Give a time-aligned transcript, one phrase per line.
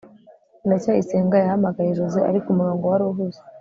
[0.65, 3.39] ndacyayisenga yahamagaye joze, ariko umurongo wari uhuze